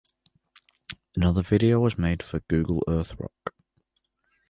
Another 1.15 1.43
video 1.43 1.79
was 1.79 1.95
made 1.99 2.23
for 2.23 2.39
"Google 2.39 2.83
Earth 2.87 3.13
Rock". 3.19 3.53